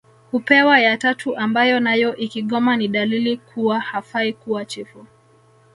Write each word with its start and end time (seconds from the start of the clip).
Hupewa 0.31 0.79
ya 0.79 0.97
tatu 0.97 1.37
ambayo 1.37 1.79
nayo 1.79 2.15
ikigoma 2.15 2.77
ni 2.77 2.87
dalili 2.87 3.37
kuwa 3.37 3.79
hafai 3.79 4.33
kuwa 4.33 4.65
chifu 4.65 5.05